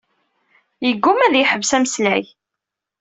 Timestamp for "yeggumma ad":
0.85-1.35